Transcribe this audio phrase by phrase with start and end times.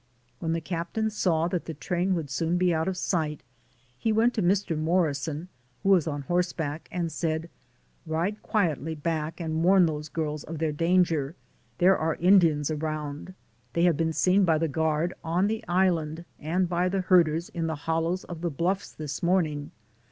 [0.39, 3.43] When the captain saw that the train would soon be out of our sight,
[3.99, 4.75] he went to Mr.
[4.75, 5.47] Morrison,
[5.83, 7.51] who was on horseback, and said,
[8.07, 8.41] "Rid?
[8.41, 10.71] quietly back and warn those girls of 90 DAYS ON THE ROAD.
[10.71, 11.35] their danger,
[11.77, 13.35] there are Indians around.
[13.73, 17.67] They have been seen by the guard, on the island, and by the herders, in
[17.67, 19.69] the hollows of the bluffs this morning.